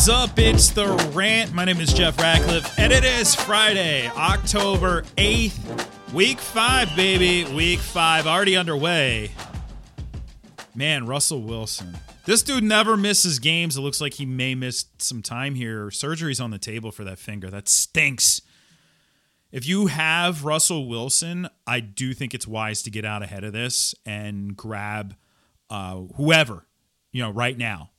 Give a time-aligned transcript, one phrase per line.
[0.00, 0.38] is up?
[0.38, 1.52] It's the rant.
[1.52, 7.44] My name is Jeff Ratcliffe, and it is Friday, October 8th, week five, baby.
[7.52, 9.30] Week five already underway.
[10.74, 11.98] Man, Russell Wilson.
[12.24, 13.76] This dude never misses games.
[13.76, 15.90] It looks like he may miss some time here.
[15.90, 17.50] Surgery's on the table for that finger.
[17.50, 18.40] That stinks.
[19.52, 23.52] If you have Russell Wilson, I do think it's wise to get out ahead of
[23.52, 25.14] this and grab
[25.68, 26.66] uh, whoever,
[27.12, 27.90] you know, right now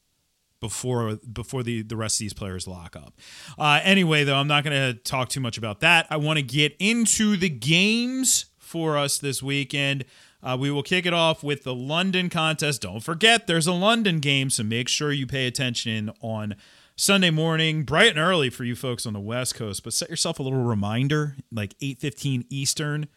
[0.61, 3.19] before before the the rest of these players lock up.
[3.59, 6.07] Uh, anyway, though, I'm not going to talk too much about that.
[6.09, 10.05] I want to get into the games for us this weekend.
[10.43, 12.81] Uh, we will kick it off with the London contest.
[12.81, 16.55] Don't forget, there's a London game, so make sure you pay attention on
[16.95, 19.83] Sunday morning, bright and early for you folks on the West Coast.
[19.83, 23.07] But set yourself a little reminder, like 8:15 Eastern,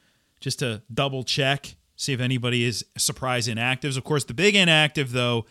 [0.40, 3.96] just to double check, see if anybody is surprise inactives.
[3.96, 5.46] Of course, the big inactive though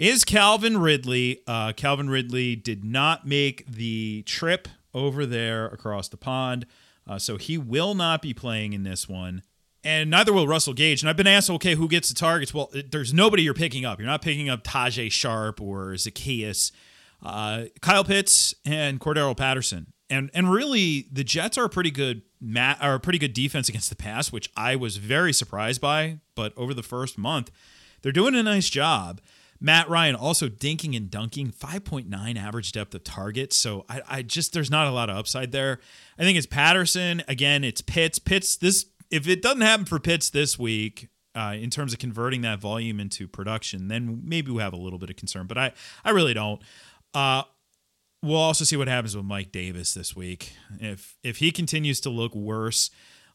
[0.00, 1.42] is Calvin Ridley.
[1.46, 6.66] Uh, Calvin Ridley did not make the trip over there across the pond,
[7.06, 9.42] uh, so he will not be playing in this one
[9.82, 11.02] and neither will Russell Gage.
[11.02, 12.52] And I've been asked, okay, who gets the targets?
[12.52, 13.98] Well, there's nobody you're picking up.
[13.98, 16.72] You're not picking up Tajae Sharpe or Zaccheaus,
[17.22, 19.92] uh, Kyle Pitts, and Cordarrelle Patterson.
[20.08, 23.68] And and really, the Jets are a pretty good mat are a pretty good defense
[23.68, 26.18] against the pass, which I was very surprised by.
[26.34, 27.50] But over the first month,
[28.02, 29.20] they're doing a nice job.
[29.60, 33.52] Matt Ryan also dinking and dunking, 5.9 average depth of target.
[33.52, 35.80] So I, I just there's not a lot of upside there.
[36.18, 37.62] I think it's Patterson again.
[37.62, 38.18] It's Pitts.
[38.18, 38.56] Pitts.
[38.56, 42.60] This if it doesn't happen for Pitts this week, uh, in terms of converting that
[42.60, 45.46] volume into production, then maybe we have a little bit of concern.
[45.46, 45.72] But I,
[46.04, 46.60] I really don't.
[47.14, 47.42] Uh,
[48.22, 50.54] we'll also see what happens with Mike Davis this week.
[50.80, 52.90] If if he continues to look worse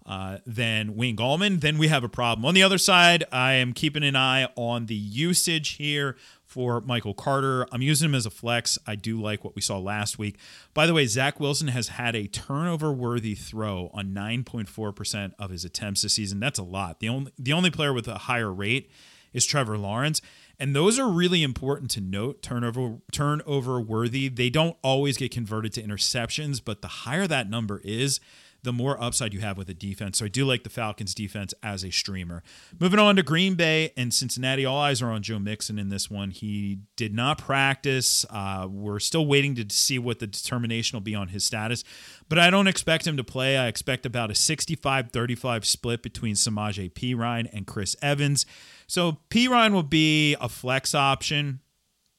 [0.05, 2.45] uh, than Wayne Gallman, then we have a problem.
[2.45, 7.15] On the other side, I am keeping an eye on the usage here for Michael
[7.15, 7.65] Carter.
[7.71, 8.77] I'm using him as a flex.
[8.85, 10.37] I do like what we saw last week.
[10.73, 15.65] By the way, Zach Wilson has had a turnover worthy throw on 9.4% of his
[15.65, 16.39] attempts this season.
[16.39, 16.99] That's a lot.
[16.99, 18.91] The only the only player with a higher rate
[19.33, 20.21] is Trevor Lawrence.
[20.57, 22.41] And those are really important to note.
[22.41, 24.29] Turnover turnover worthy.
[24.29, 28.19] They don't always get converted to interceptions, but the higher that number is,
[28.65, 30.17] the more upside you have with a defense.
[30.17, 32.43] So I do like the Falcons defense as a streamer.
[32.77, 34.65] Moving on to Green Bay and Cincinnati.
[34.65, 36.31] All eyes are on Joe Mixon in this one.
[36.31, 38.25] He did not practice.
[38.29, 41.85] Uh, we're still waiting to see what the determination will be on his status,
[42.27, 43.57] but I don't expect him to play.
[43.57, 48.45] I expect about a 65 35 split between Samaje Perine and Chris Evans.
[48.87, 51.61] So Perine will be a flex option.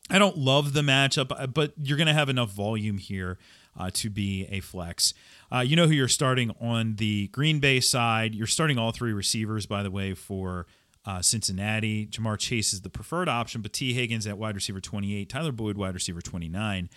[0.08, 3.38] I don't love the matchup, but you're going to have enough volume here
[3.78, 5.14] uh, to be a flex.
[5.52, 8.34] Uh, you know who you're starting on the Green Bay side.
[8.34, 10.66] You're starting all three receivers, by the way, for
[11.04, 12.06] uh, Cincinnati.
[12.06, 15.76] Ja'Marr Chase is the preferred option, but Tee Higgins at wide receiver 28, Tyler Boyd
[15.76, 16.90] wide receiver 29.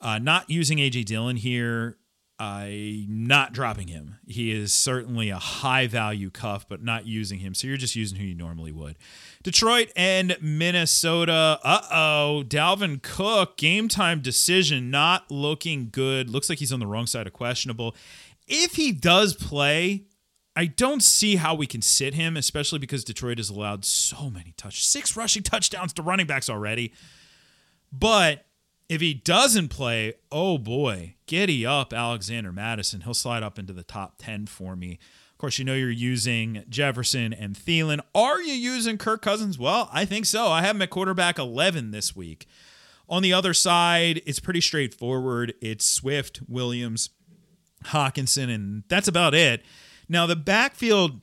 [0.00, 1.96] Uh, not using AJ Dillon here.
[2.38, 4.16] I'm not dropping him.
[4.26, 7.54] He is certainly a high value cuff, but not using him.
[7.54, 8.96] So you're just using who you normally would.
[9.42, 11.58] Detroit and Minnesota.
[11.62, 12.44] Uh oh.
[12.46, 16.28] Dalvin Cook, game time decision, not looking good.
[16.28, 17.96] Looks like he's on the wrong side of questionable.
[18.46, 20.04] If he does play,
[20.54, 24.52] I don't see how we can sit him, especially because Detroit has allowed so many
[24.56, 26.92] touch, six rushing touchdowns to running backs already.
[27.90, 28.44] But
[28.88, 33.02] if he doesn't play, oh boy, giddy up, Alexander Mattison.
[33.02, 34.98] He'll slide up into the top 10 for me.
[35.32, 38.00] Of course, you know you're using Jefferson and Thielen.
[38.14, 39.58] Are you using Kirk Cousins?
[39.58, 40.46] Well, I think so.
[40.46, 42.46] I have him at quarterback 11 this week.
[43.08, 45.54] On the other side, it's pretty straightforward.
[45.60, 47.10] It's Swift, Williams,
[47.84, 49.62] Hockenson, and that's about it.
[50.08, 51.20] Now, the backfield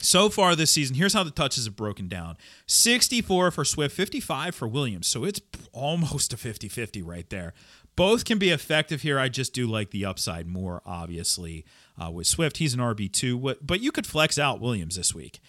[0.00, 4.54] so far this season, here's how the touches have broken down 64 for Swift, 55
[4.54, 5.06] for Williams.
[5.06, 5.40] So it's
[5.72, 7.54] almost a 50 50 right there.
[7.96, 9.18] Both can be effective here.
[9.18, 11.64] I just do like the upside more, obviously,
[12.02, 12.56] uh, with Swift.
[12.56, 15.40] He's an RB2, but you could flex out Williams this week.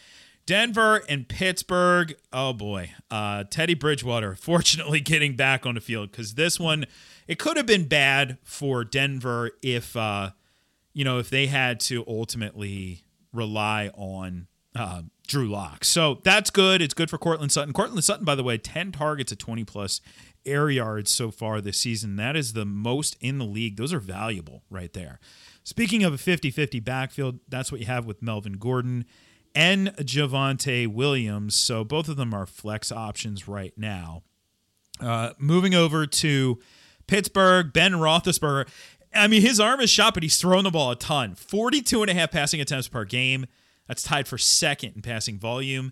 [0.45, 2.15] Denver and Pittsburgh.
[2.33, 2.91] Oh boy.
[3.09, 6.85] Uh, Teddy Bridgewater, fortunately, getting back on the field because this one,
[7.27, 10.31] it could have been bad for Denver if, uh,
[10.93, 15.83] you know, if they had to ultimately rely on uh, Drew Lock.
[15.83, 16.81] So that's good.
[16.81, 17.73] It's good for Courtland Sutton.
[17.73, 20.01] Courtland Sutton, by the way, 10 targets at 20 plus
[20.45, 22.15] air yards so far this season.
[22.15, 23.77] That is the most in the league.
[23.77, 25.19] Those are valuable right there.
[25.63, 29.05] Speaking of a 50 50 backfield, that's what you have with Melvin Gordon
[29.53, 31.55] and Javonte Williams.
[31.55, 34.23] So both of them are flex options right now.
[34.99, 36.59] Uh, moving over to
[37.07, 38.67] Pittsburgh, Ben Roethlisberger.
[39.13, 41.35] I mean, his arm is shot, but he's thrown the ball a ton.
[41.35, 43.45] 42 and a half passing attempts per game.
[43.87, 45.91] That's tied for second in passing volume.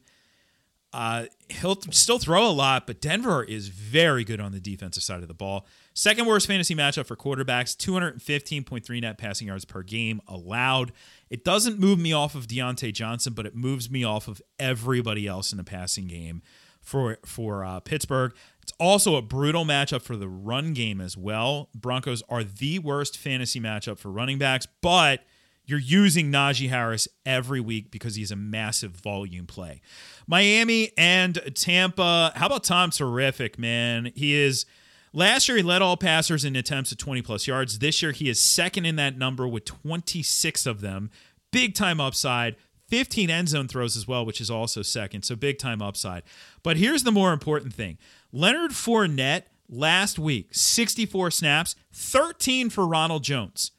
[0.92, 5.22] Uh, he'll still throw a lot, but Denver is very good on the defensive side
[5.22, 5.68] of the ball.
[5.94, 10.92] Second worst fantasy matchup for quarterbacks, 215.3 net passing yards per game allowed.
[11.30, 15.28] It doesn't move me off of Diontae Johnson, but it moves me off of everybody
[15.28, 16.42] else in the passing game
[16.90, 18.34] for for uh, Pittsburgh.
[18.62, 21.70] It's also a brutal matchup for the run game as well.
[21.74, 25.24] Broncos are the worst fantasy matchup for running backs, but
[25.66, 29.82] you're using Najee Harris every week because he's a massive volume play.
[30.28, 32.32] Miami and Tampa.
[32.36, 34.12] How about Tom Terrific, man?
[34.16, 34.66] He is.
[35.12, 37.80] Last year, he led all passers in attempts at 20 plus yards.
[37.80, 41.10] This year, he is second in that number with 26 of them.
[41.52, 42.56] Big time upside.
[42.90, 45.24] 15 end zone throws as well, which is also second.
[45.24, 46.24] So big time upside.
[46.64, 47.98] But here's the more important thing
[48.32, 53.72] Leonard Fournette last week, 64 snaps, 13 for Ronald Jones.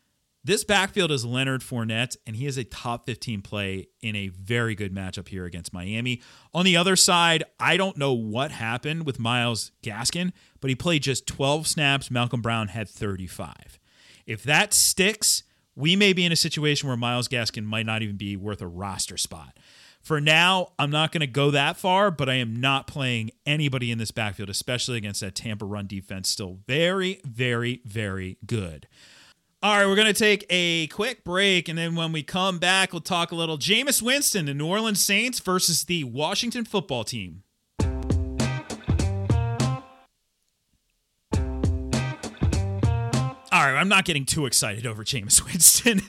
[0.42, 4.74] This backfield is Leonard Fournette, and he is a top 15 play in a very
[4.74, 6.22] good matchup here against Miami.
[6.54, 11.02] On the other side, I don't know what happened with Myles Gaskin, but he played
[11.02, 12.10] just 12 snaps.
[12.10, 13.78] Malcolm Brown had 35.
[14.26, 15.42] If that sticks,
[15.80, 18.66] we may be in a situation where Myles Gaskin might not even be worth a
[18.66, 19.56] roster spot.
[20.02, 23.90] For now, I'm not going to go that far, but I am not playing anybody
[23.90, 26.28] in this backfield, especially against that Tampa run defense.
[26.30, 28.88] Still very, very, very good.
[29.62, 32.94] All right, we're going to take a quick break, and then when we come back,
[32.94, 37.42] we'll talk a little Jameis Winston, the New Orleans Saints versus the Washington football team.
[43.60, 46.00] All right, I'm not getting too excited over Jameis Winston,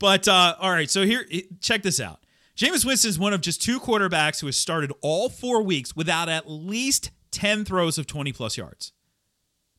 [0.00, 0.90] but uh, all right.
[0.90, 1.24] So here,
[1.60, 2.18] check this out.
[2.56, 6.28] Jameis Winston is one of just two quarterbacks who has started all four weeks without
[6.28, 8.90] at least 10 throws of 20 plus yards.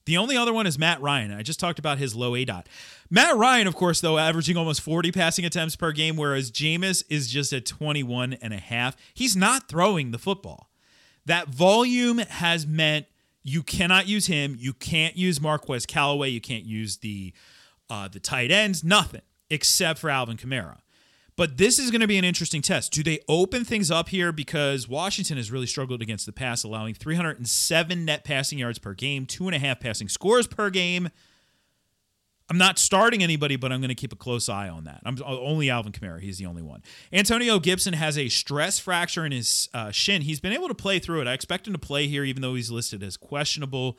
[0.06, 1.34] The only other one is Matt Ryan.
[1.34, 2.70] I just talked about his low A dot.
[3.10, 7.30] Matt Ryan, of course, though, averaging almost 40 passing attempts per game, whereas Jameis is
[7.30, 8.96] just at 21 and a half.
[9.14, 10.70] He's not throwing the football.
[11.26, 13.08] That volume has meant
[13.48, 14.58] you cannot use him.
[14.60, 16.30] You can't use Marquez Callaway.
[16.30, 17.34] You can't use the
[17.90, 18.84] uh, the tight ends.
[18.84, 20.80] Nothing except for Alvin Kamara.
[21.38, 22.92] But this is going to be an interesting test.
[22.92, 26.94] Do they open things up here because Washington has really struggled against the pass, allowing
[26.94, 31.10] 307 net passing yards per game, two and a half passing scores per game.
[32.50, 35.02] I'm not starting anybody, but I'm going to keep a close eye on that.
[35.06, 36.22] I'm only Alvin Kamara.
[36.22, 36.82] He's the only one.
[37.12, 40.22] Antonio Gibson has a stress fracture in his uh, shin.
[40.22, 41.28] He's been able to play through it.
[41.28, 43.98] I expect him to play here, even though he's listed as questionable.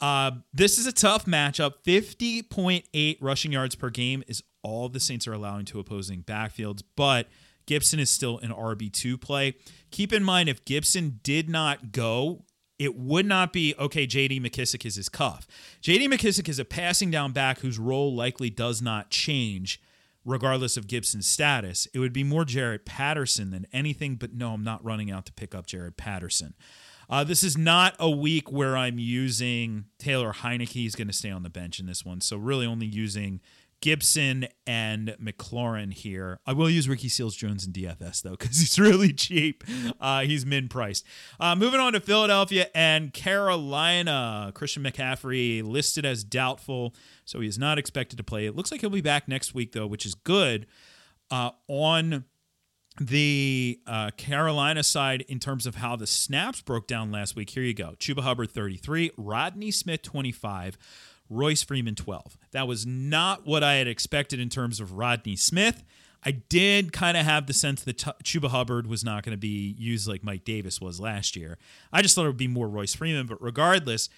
[0.00, 1.74] Uh, this is a tough matchup.
[1.86, 7.28] 50.8 rushing yards per game is all the Saints are allowing to opposing backfields, but
[7.66, 9.54] Gibson is still an RB2 play.
[9.90, 12.44] Keep in mind, if Gibson did not go,
[12.78, 14.06] it would not be okay.
[14.06, 15.46] JD McKissic is his cuff.
[15.82, 19.80] JD McKissic is a passing down back whose role likely does not change
[20.24, 21.86] regardless of Gibson's status.
[21.94, 25.32] It would be more Jaret Patterson than anything, but no, I'm not running out to
[25.32, 26.54] pick up Jaret Patterson.
[27.08, 30.70] Uh, this is not a week where I'm using Taylor Heinicke.
[30.70, 32.20] He's going to stay on the bench in this one.
[32.20, 33.40] So, really only using
[33.86, 36.40] Gibson and McLaurin here.
[36.44, 39.62] I will use Ricky Seals Jones in DFS though because he's really cheap.
[40.00, 41.06] Uh, he's min priced.
[41.38, 44.50] Uh, moving on to Philadelphia and Carolina.
[44.56, 48.46] Christian McCaffrey listed as doubtful, so he is not expected to play.
[48.46, 50.66] It looks like he'll be back next week though, which is good.
[51.30, 52.24] Uh, on
[53.00, 57.62] the uh, Carolina side, in terms of how the snaps broke down last week, here
[57.62, 60.76] you go: Chuba Hubbard 33, Rodney Smith 25.
[61.28, 62.36] Royce Freeman 12.
[62.52, 65.84] That was not what I had expected in terms of Rodney Smith.
[66.24, 69.76] I did kind of have the sense that Chuba Hubbard was not going to be
[69.78, 71.56] used like Mike Davis was last year.
[71.92, 74.08] I just thought it would be more Royce Freeman, but regardless,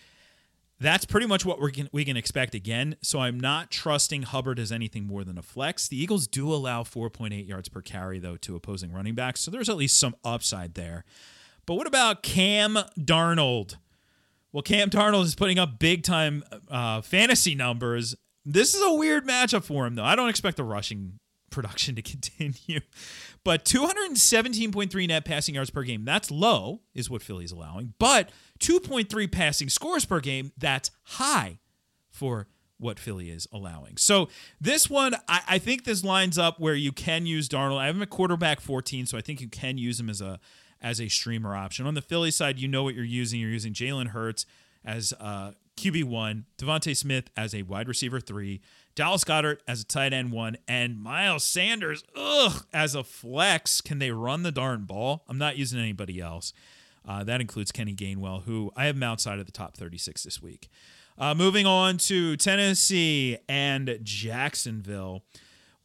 [0.81, 2.97] that's pretty much what we can, we can expect again.
[3.03, 5.89] So I'm not trusting Hubbard as anything more than a flex.
[5.89, 9.41] The Eagles do allow 4.8 yards per carry, though, to opposing running backs.
[9.41, 11.05] So there's at least some upside there.
[11.67, 13.75] But what about Cam Darnold?
[14.53, 18.15] Well, Cam Darnold is putting up big time uh, fantasy numbers.
[18.45, 20.05] This is a weird matchup for him, though.
[20.05, 21.19] I don't expect the rushing
[21.51, 22.81] production to continue.
[23.45, 27.95] But 217.3 net passing yards per game, that's low, is what Philly's allowing.
[27.99, 31.59] But 2.3 passing scores per game, that's high
[32.11, 33.97] for what Philly is allowing.
[33.97, 34.29] So
[34.61, 37.79] this one, I, I think this lines up where you can use Darnold.
[37.79, 40.39] I have him at quarterback 14, so I think you can use him as a
[40.81, 41.87] as a streamer option.
[41.87, 43.41] On the Philly side, you know what you're using.
[43.41, 44.47] You're using Jalen Hurts
[44.85, 48.61] as uh, QB1, DeVonta Smith as a wide receiver three,
[48.95, 53.81] Dallas Goedert as a tight end one, and Miles Sanders, ugh, as a flex.
[53.81, 55.25] Can they run the darn ball?
[55.29, 56.53] I'm not using anybody else.
[57.07, 60.43] Uh, that includes Kenny Gainwell, who I have him outside of the top 36 this
[60.43, 60.69] week.
[61.17, 65.25] Uh, moving on to Tennessee and Jacksonville.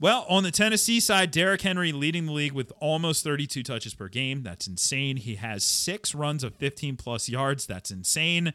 [0.03, 4.09] Well, on the Tennessee side, Derrick Henry leading the league with almost 32 touches per
[4.09, 4.43] game.
[4.43, 5.15] That's insane.
[5.15, 7.65] He has six runs of 15 plus yards.
[7.65, 8.51] That's insane.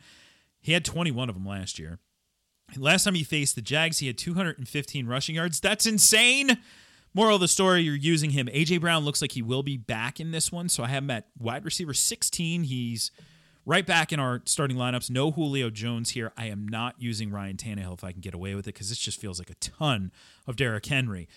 [0.60, 2.00] He had 21 of them last year.
[2.76, 5.58] Last time he faced the Jags, he had 215 rushing yards.
[5.58, 6.58] That's insane.
[7.14, 8.48] Moral of the story, you're using him.
[8.48, 10.68] AJ Brown looks like he will be back in this one.
[10.68, 12.64] So I have him at wide receiver 16.
[12.64, 13.10] He's
[13.68, 15.10] right back in our starting lineups.
[15.10, 16.32] No Julio Jones here.
[16.38, 18.98] I am not using Ryan Tannehill if I can get away with it because this
[18.98, 20.10] just feels like a ton
[20.46, 21.28] of Derrick Henry.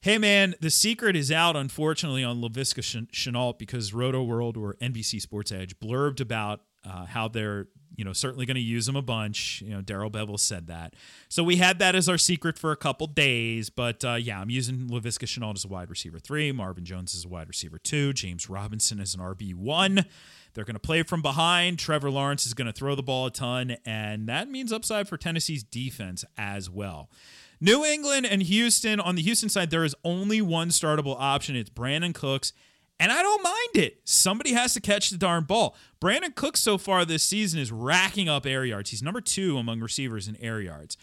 [0.00, 5.20] Hey man, the secret is out unfortunately on Laviska Shenault because Roto World or NBC
[5.20, 7.66] Sports Edge blurbed about uh, how they're
[7.96, 9.62] you know certainly going to use them a bunch.
[9.62, 10.94] You know, Darrell Bevell said that,
[11.28, 13.70] so we had that as our secret for a couple days.
[13.70, 17.24] But uh, yeah, I'm using Laviska Shenault as a wide receiver three, Marvin Jones as
[17.24, 20.04] a wide receiver two, James Robinson as an RB one.
[20.54, 21.78] They're going to play from behind.
[21.78, 25.16] Trevor Lawrence is going to throw the ball a ton, and that means upside for
[25.16, 27.10] Tennessee's defense as well.
[27.60, 31.56] New England and Houston, on the Houston side, there is only one startable option.
[31.56, 32.52] It's Brandin Cooks.
[33.00, 34.00] And I don't mind it.
[34.04, 35.76] Somebody has to catch the darn ball.
[36.00, 38.90] Brandin Cooks so far this season is racking up air yards.
[38.90, 40.96] He's number two among receivers in air yards.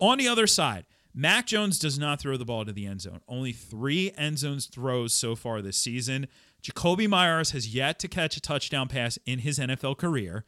[0.00, 3.20] On the other side, Mac Jones does not throw the ball to the end zone.
[3.28, 6.26] Only three end zones throws so far this season.
[6.62, 10.44] Jakobi Meyers has yet to catch a touchdown pass in his NFL career,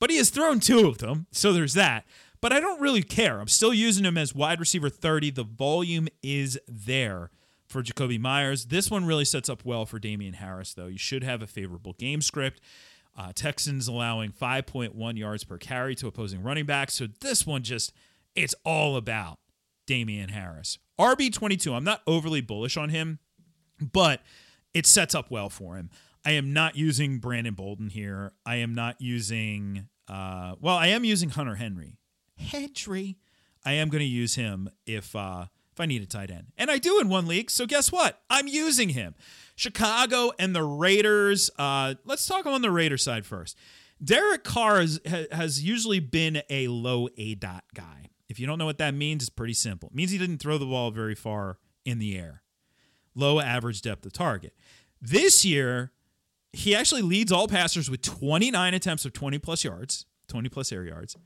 [0.00, 1.26] but he has thrown two of them.
[1.30, 2.04] So there's that.
[2.40, 3.38] But I don't really care.
[3.40, 5.30] I'm still using him as wide receiver 30.
[5.30, 7.30] The volume is there
[7.70, 8.66] for Jakobi Meyers.
[8.66, 10.88] This one really sets up well for Damien Harris, though.
[10.88, 12.60] You should have a favorable game script.
[13.16, 16.94] Uh, Texans allowing 5.1 yards per carry to opposing running backs.
[16.94, 17.92] So this one just,
[18.34, 19.38] it's all about
[19.86, 20.78] Damien Harris.
[20.98, 23.18] RB22, I'm not overly bullish on him,
[23.80, 24.22] but
[24.74, 25.90] it sets up well for him.
[26.24, 28.32] I am not using Brandon Bolden here.
[28.44, 31.98] I am not using, uh, well, I am using Hunter Henry.
[32.36, 33.16] Henry.
[33.64, 36.70] I am going to use him if uh, if I need a tight end, and
[36.70, 37.50] I do in one league.
[37.50, 38.20] So guess what?
[38.28, 39.14] I'm using him.
[39.54, 41.50] Chicago and the Raiders.
[41.58, 43.56] Uh, let's talk on the Raider side first.
[44.02, 45.00] Derek Carr has,
[45.30, 48.06] has usually been a low A dot guy.
[48.28, 49.88] If you don't know what that means, it's pretty simple.
[49.88, 52.42] It means he didn't throw the ball very far in the air
[53.14, 54.54] low average depth of target.
[55.00, 55.92] This year,
[56.52, 60.84] he actually leads all passers with 29 attempts of 20 plus yards, 20 plus air
[60.84, 61.16] yards.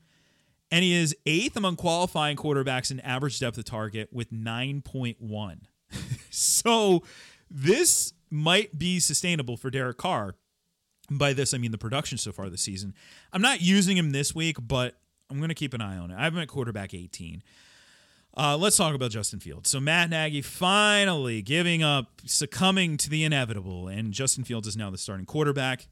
[0.75, 5.57] And he is eighth among qualifying quarterbacks in average depth of target with 9.1.
[6.29, 7.01] so
[7.49, 10.35] this might be sustainable for Derek Carr.
[11.09, 12.93] By this, I mean the production so far this season.
[13.31, 14.97] I'm not using him this week, but
[15.29, 16.17] I'm going to keep an eye on it.
[16.17, 17.41] I have him at quarterback 18.
[18.35, 19.69] Uh, let's talk about Justin Fields.
[19.69, 24.89] So Matt Nagy finally giving up, succumbing to the inevitable, and Justin Fields is now
[24.89, 25.87] the starting quarterback.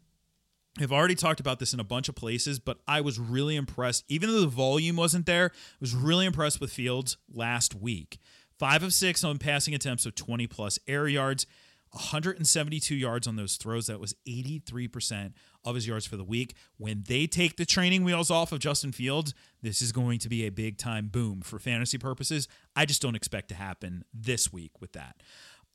[0.80, 4.06] I've already talked about this in a bunch of places, but I was really impressed.
[4.08, 8.18] Even though the volume wasn't there, I was really impressed with Fields last week.
[8.58, 11.46] Five of six on passing attempts of 20 plus air yards.
[11.92, 13.86] 172 yards on those throws.
[13.86, 16.56] That was 83% of his yards for the week.
[16.78, 20.46] When they take the training wheels off of Justin Fields, this is going to be
[20.46, 22.48] a big time boom for fantasy purposes.
[22.76, 25.22] I just don't expect to happen this week with that.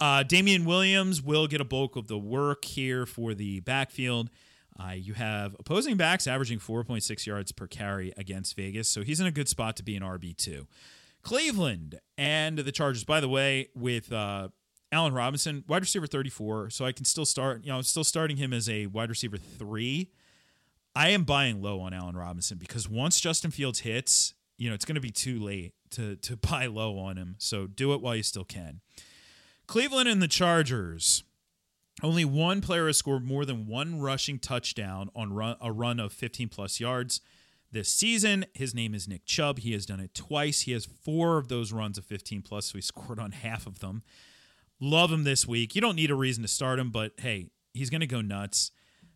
[0.00, 4.28] Uh, Damien Williams will get a bulk of the work here for the backfield.
[4.78, 9.26] Uh, you have opposing backs averaging 4.6 yards per carry against Vegas, so he's in
[9.26, 10.66] a good spot to be an RB2.
[11.22, 14.48] Cleveland and the Chargers, by the way, with uh,
[14.92, 16.70] Allen Robinson, wide receiver 34.
[16.70, 19.36] So I can still start, you know, I'm still starting him as a wide receiver
[19.36, 20.10] three.
[20.94, 24.84] I am buying low on Allen Robinson because once Justin Fields hits, you know, it's
[24.84, 27.36] going to be too late to, to buy low on him.
[27.38, 28.80] So do it while you still can.
[29.66, 31.24] Cleveland and the Chargers.
[32.02, 36.12] Only one player has scored more than one rushing touchdown on run, a run of
[36.12, 37.20] 15 plus yards
[37.72, 38.46] this season.
[38.54, 39.58] His name is Nick Chubb.
[39.58, 40.62] He has done it twice.
[40.62, 43.80] He has four of those runs of 15 plus, so he scored on half of
[43.80, 44.02] them.
[44.80, 45.74] Love him this week.
[45.74, 48.70] You don't need a reason to start him, but hey, he's going to go nuts.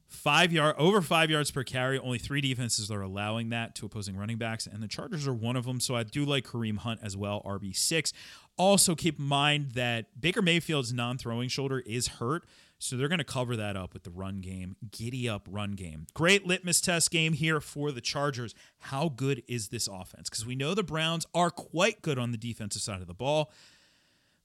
[0.08, 1.98] Five yard over five yards per carry.
[1.98, 5.56] Only three defenses are allowing that to opposing running backs, and the Chargers are one
[5.56, 5.80] of them.
[5.80, 8.12] So I do like Kareem Hunt as well, RB six.
[8.58, 12.44] Also keep in mind that Baker Mayfield's non-throwing shoulder is hurt,
[12.82, 14.74] so they're going to cover that up with the run game.
[14.90, 16.06] Giddy up run game.
[16.14, 18.56] Great litmus test game here for the Chargers.
[18.80, 20.28] How good is this offense?
[20.28, 23.52] Because we know the Browns are quite good on the defensive side of the ball.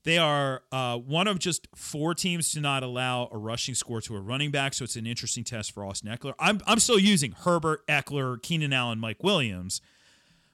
[0.03, 4.15] They are uh, one of just four teams to not allow a rushing score to
[4.15, 6.35] a running back, so it's an interesting test for Austin Ekeler.
[6.39, 9.81] I'm, I'm still using Herbert, Ekeler, Keenan Allen, Mike Williams,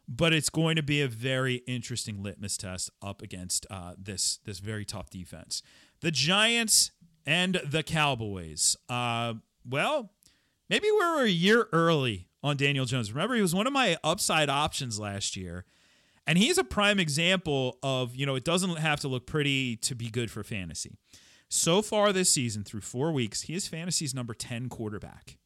[0.08, 4.60] but it's going to be a very interesting litmus test up against uh, this this
[4.60, 5.62] very tough defense.
[6.00, 6.92] The Giants
[7.26, 8.76] and the Cowboys.
[8.90, 9.36] Uh,
[9.68, 10.12] well,
[10.70, 13.12] maybe we were a year early on Daniel Jones.
[13.12, 15.66] Remember, he was one of my upside options last year.
[16.26, 19.96] And he's a prime example of, you know, it doesn't have to look pretty to
[19.96, 20.98] be good for fantasy.
[21.50, 25.38] So far this season, through four weeks, he is fantasy's number 10 quarterback.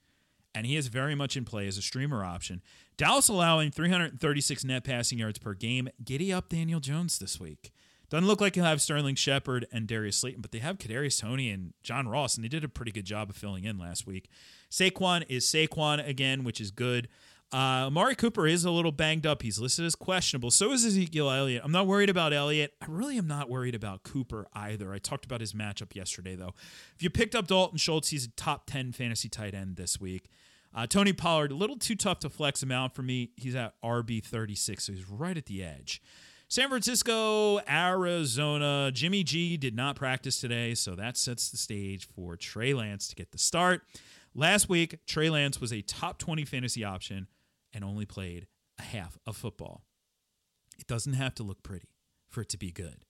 [0.53, 2.61] And he is very much in play as a streamer option.
[2.95, 5.89] Dallas allowing 336 net passing yards per game.
[6.03, 7.71] Giddy up Daniel Jones this week.
[8.09, 11.49] Doesn't look like he'll have Sterling Shepard and Darius Slayton, but they have Kadarius Toney
[11.49, 14.29] and John Ross, and they did a pretty good job of filling in last week.
[14.71, 17.09] Saquon is Saquon again, which is good.
[17.51, 19.41] Uh, Amari Cooper is a little banged up.
[19.41, 20.51] He's listed as questionable.
[20.51, 21.61] So is Ezekiel Elliott.
[21.63, 22.73] I'm not worried about Elliott.
[22.81, 24.93] I really am not worried about Cooper either.
[24.93, 26.53] I talked about his matchup yesterday, though.
[26.95, 30.29] If you picked up Dalton Schultz, he's a top 10 fantasy tight end this week.
[30.75, 33.31] Uh, Tony Pollard, a little too tough to flex him out for me.
[33.37, 36.01] He's at RB 36, so he's right at the edge.
[36.49, 38.89] San Francisco, Arizona.
[38.93, 43.15] Jimmy G did not practice today, so that sets the stage for Trey Lance to
[43.15, 43.81] get the start.
[44.33, 47.27] Last week, Trey Lance was a top 20 fantasy option
[47.73, 48.47] and only played
[48.79, 49.83] a half of football.
[50.79, 51.89] It doesn't have to look pretty
[52.29, 53.03] for it to be good.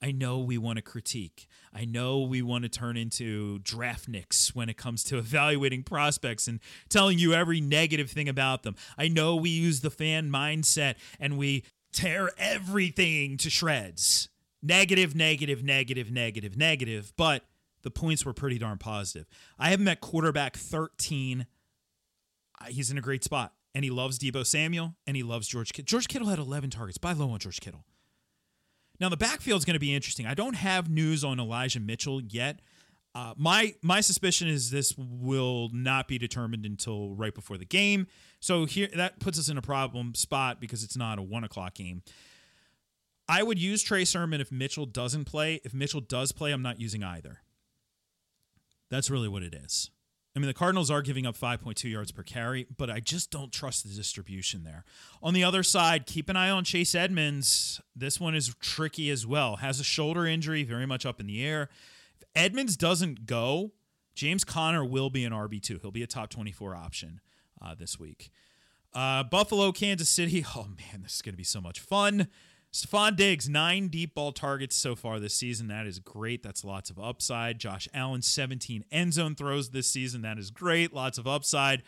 [0.00, 1.48] I know we want to critique.
[1.72, 6.60] I know we want to turn into draftniks when it comes to evaluating prospects and
[6.88, 8.76] telling you every negative thing about them.
[8.96, 11.64] I know we use the fan mindset and we
[11.96, 14.28] tear everything to shreds.
[14.62, 17.12] Negative, negative, negative, negative, negative.
[17.16, 17.44] But
[17.82, 19.26] the points were pretty darn positive.
[19.58, 21.46] I have him at quarterback 13.
[22.68, 25.84] He's in a great spot and he loves Deebo Samuel, and he loves George Kittle.
[25.84, 26.96] George Kittle had 11 targets.
[26.96, 27.84] Buy low on George Kittle.
[28.98, 30.26] Now the backfield is going to be interesting.
[30.26, 32.60] I don't have news on Elijah Mitchell yet.
[33.16, 38.06] Uh, my my suspicion is this will not be determined until right before the game.
[38.40, 41.72] So here that puts us in a problem spot because it's not a one o'clock
[41.72, 42.02] game.
[43.26, 45.62] I would use Trey Sermon if Mitchell doesn't play.
[45.64, 47.40] If Mitchell does play, I'm not using either.
[48.90, 49.90] That's really what it is.
[50.36, 53.50] I mean, the Cardinals are giving up 5.2 yards per carry, but I just don't
[53.50, 54.84] trust the distribution there.
[55.22, 57.80] On the other side, keep an eye on Chase Edmonds.
[57.96, 59.56] This one is tricky as well.
[59.56, 61.70] Has a shoulder injury, very much up in the air.
[62.36, 63.72] Edmonds doesn't go,
[64.14, 65.80] James Conner will be an RB2.
[65.80, 67.20] He'll be a top 24 option
[67.60, 68.30] uh, this week.
[68.92, 70.44] Uh, Buffalo, Kansas City.
[70.56, 72.28] Oh, man, this is going to be so much fun.
[72.72, 75.68] Stefon Diggs, nine deep ball targets so far this season.
[75.68, 76.42] That is great.
[76.42, 77.58] That's lots of upside.
[77.58, 80.22] Josh Allen, 17 end zone throws this season.
[80.22, 80.92] That is great.
[80.92, 81.82] Lots of upside.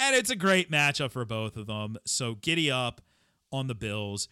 [0.00, 1.96] And it's a great matchup for both of them.
[2.04, 3.00] So giddy up
[3.52, 4.26] on the Bills.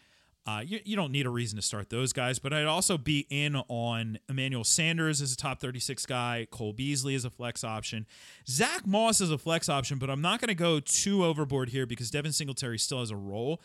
[0.47, 3.27] Uh, you, you don't need a reason to start those guys, but I'd also be
[3.29, 8.07] in on Emmanuel Sanders as a top 36 guy, Cole Beasley as a flex option,
[8.49, 11.87] Zach Moss as a flex option, but I'm not going to go too overboard here
[11.87, 13.61] because Devin Singletary still has a role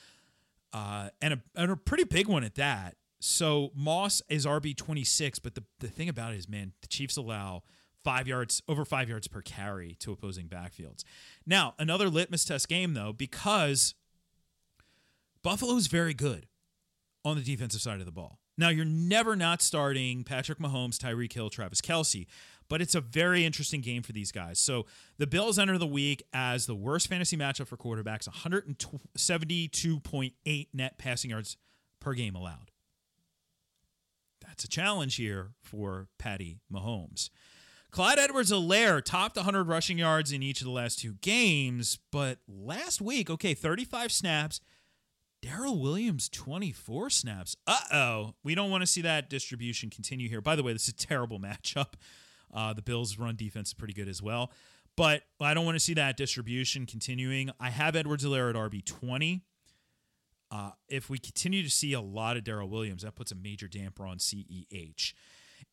[0.73, 2.97] uh, and, a, and a pretty big one at that.
[3.19, 6.88] So Moss is RB twenty six, but the the thing about it is, man, the
[6.88, 7.63] Chiefs allow
[8.03, 11.03] five yards over five yards per carry to opposing backfields.
[11.45, 13.95] Now another litmus test game though, because
[15.41, 16.45] Buffalo's very good
[17.25, 18.39] on the defensive side of the ball.
[18.57, 22.25] Now, you're never not starting Patrick Mahomes, Tyreek Hill, Travis Kelce,
[22.69, 24.59] but it's a very interesting game for these guys.
[24.59, 24.85] So
[25.17, 31.31] the Bills enter the week as the worst fantasy matchup for quarterbacks 172.8 net passing
[31.31, 31.57] yards
[31.99, 32.71] per game allowed.
[34.45, 37.29] That's a challenge here for Patty Mahomes.
[37.91, 42.39] Clyde Edwards Helaire topped 100 rushing yards in each of the last two games, but
[42.47, 44.59] last week, okay, 35 snaps,
[45.45, 47.55] Darrel Williams, 24 snaps.
[47.67, 48.34] Uh oh.
[48.43, 50.41] We don't want to see that distribution continue here.
[50.41, 51.93] By the way, this is a terrible matchup.
[52.51, 54.51] Uh, the Bills' run defense is pretty good as well.
[54.95, 57.51] But I don't want to see that distribution continuing.
[57.60, 59.41] I have Edwards Helaire at RB20.
[60.49, 63.67] Uh, if we continue to see a lot of Darrel Williams, that puts a major
[63.67, 65.13] damper on CEH.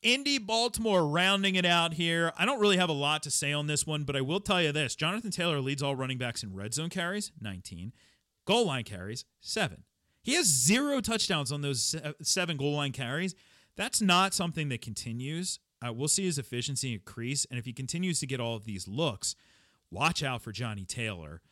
[0.02, 2.32] Indy, Baltimore, rounding it out here.
[2.36, 4.60] I don't really have a lot to say on this one, but I will tell
[4.60, 7.92] you this Jonathan Taylor leads all running backs in red zone carries, 19.
[8.44, 9.84] Goal line carries, seven.
[10.22, 13.34] He has zero touchdowns on those seven goal line carries.
[13.76, 15.58] That's not something that continues.
[15.84, 17.44] Uh, we'll see his efficiency increase.
[17.50, 19.34] And if he continues to get all of these looks,
[19.90, 21.42] watch out for Johnny Taylor.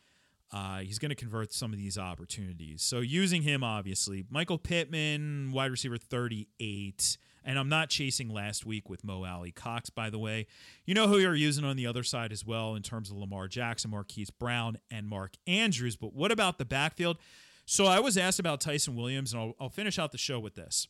[0.53, 2.81] Uh, he's going to convert some of these opportunities.
[2.81, 7.17] So using him, obviously, Michael Pittman, wide receiver 38.
[7.43, 10.45] And I'm not chasing last week with Mo Alie-Cox, by the way.
[10.85, 13.47] You know who you're using on the other side as well in terms of Lamar
[13.47, 15.95] Jackson, Marquise Brown, and Mark Andrews.
[15.95, 17.17] But what about the backfield?
[17.65, 20.55] So I was asked about Ty'Son Williams, and I'll, I'll finish out the show with
[20.55, 20.87] this.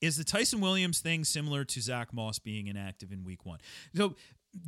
[0.00, 3.58] Is the Ty'Son Williams thing similar to Zach Moss being inactive in week one?
[3.96, 4.14] So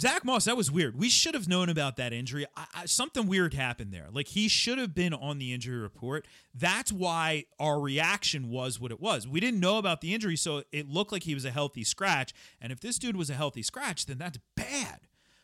[0.00, 0.98] Zach Moss, that was weird.
[0.98, 2.46] We should have known about that injury.
[2.56, 4.08] I, I, something weird happened there.
[4.12, 6.26] Like he should have been on the injury report.
[6.54, 9.26] That's why our reaction was what it was.
[9.26, 12.32] We didn't know about the injury, so it looked like he was a healthy scratch.
[12.60, 15.00] And if this dude was a healthy scratch, then that's bad.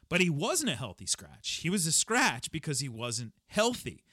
[0.09, 1.61] But he wasn't a healthy scratch.
[1.63, 4.05] He was a scratch because he wasn't healthy.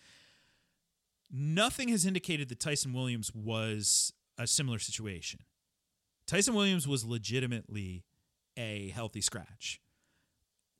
[1.31, 5.41] nothing has indicated that Ty'Son Williams was a similar situation.
[6.27, 8.05] Ty'Son Williams was legitimately
[8.55, 9.81] a healthy scratch.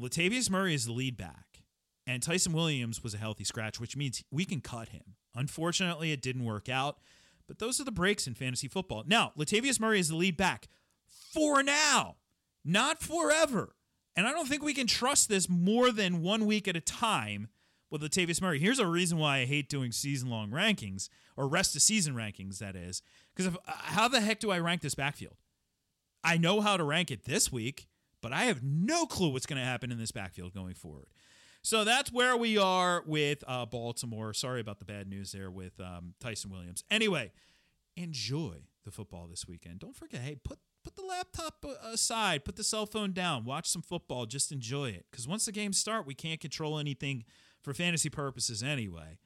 [0.01, 1.63] Latavius Murray is the lead back,
[2.06, 5.15] and Ty'Son Williams was a healthy scratch, which means we can cut him.
[5.36, 6.99] Unfortunately, it didn't work out,
[7.47, 9.03] but those are the breaks in fantasy football.
[9.06, 10.67] Now, Latavius Murray is the lead back
[11.08, 12.17] for now,
[12.63, 13.75] not forever.
[14.15, 17.47] And I don't think we can trust this more than one week at a time
[17.89, 18.60] with Latavius Murray.
[18.60, 22.60] Here's a reason why I hate doing season long rankings or rest of season rankings,
[22.60, 23.01] that is.
[23.36, 25.38] Because uh, how the heck do I rank this backfield?
[26.23, 27.88] I know how to rank it this week,
[28.23, 31.09] but I have no clue what's going to happen in this backfield going forward.
[31.62, 34.33] So that's where we are with uh, Baltimore.
[34.33, 36.83] Sorry about the bad news there with um, Ty'Son Williams.
[36.89, 37.31] Anyway,
[37.95, 39.79] enjoy the football this weekend.
[39.79, 43.81] Don't forget, hey, put put the laptop aside, put the cell phone down, watch some
[43.81, 45.05] football, just enjoy it.
[45.09, 47.23] Because once the games start, we can't control anything
[47.62, 49.17] for fantasy purposes anyway.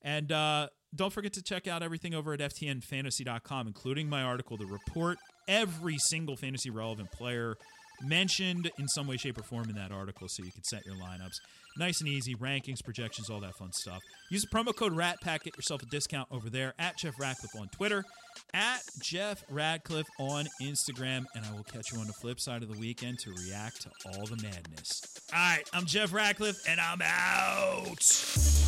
[0.00, 4.66] And uh, don't forget to check out everything over at FTNFantasy.com, including my article, The
[4.66, 7.56] Report, every single fantasy relevant player
[8.02, 10.94] mentioned in some way, shape, or form in that article so you can set your
[10.96, 11.36] lineups.
[11.76, 14.00] Nice and easy, rankings, projections, all that fun stuff.
[14.30, 17.68] Use the promo code RATPACK, get yourself a discount over there at Jeff Ratcliffe on
[17.68, 18.04] Twitter,
[18.52, 22.72] at Jeff Ratcliffe on Instagram, and I will catch you on the flip side of
[22.72, 25.02] the weekend to react to all the madness.
[25.32, 28.63] All right, I'm Jeff Ratcliffe, and I'm out.